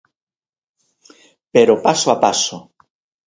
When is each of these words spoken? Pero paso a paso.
Pero 1.53 1.81
paso 1.85 2.07
a 2.09 2.17
paso. 2.23 2.57